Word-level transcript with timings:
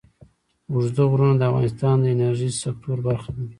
اوږده 0.71 1.03
غرونه 1.11 1.35
د 1.37 1.41
افغانستان 1.49 1.95
د 1.99 2.05
انرژۍ 2.13 2.49
سکتور 2.63 2.97
برخه 3.07 3.29
ده. 3.35 3.43